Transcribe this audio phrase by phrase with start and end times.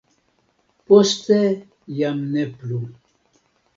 [0.87, 1.37] Poste
[2.01, 2.79] jam ne plu.